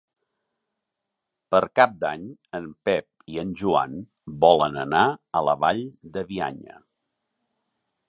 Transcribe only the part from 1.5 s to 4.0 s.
Per Cap d'Any en Pep i en Joan